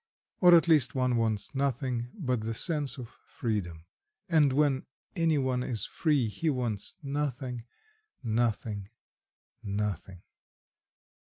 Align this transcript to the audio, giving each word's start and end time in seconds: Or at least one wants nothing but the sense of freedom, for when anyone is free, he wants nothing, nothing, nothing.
Or 0.39 0.55
at 0.55 0.67
least 0.67 0.95
one 0.95 1.15
wants 1.15 1.53
nothing 1.53 2.09
but 2.15 2.41
the 2.41 2.55
sense 2.55 2.97
of 2.97 3.07
freedom, 3.07 3.85
for 4.27 4.41
when 4.47 4.87
anyone 5.15 5.61
is 5.61 5.85
free, 5.85 6.27
he 6.27 6.49
wants 6.49 6.95
nothing, 7.03 7.65
nothing, 8.23 8.89
nothing. 9.61 10.23